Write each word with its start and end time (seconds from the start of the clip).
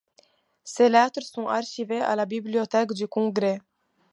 Ses 0.63 0.89
lettres 0.89 1.21
sont 1.21 1.45
archivées 1.47 2.01
à 2.01 2.15
la 2.15 2.25
Bibliothèque 2.25 2.91
du 2.93 3.07
Congrès. 3.07 3.61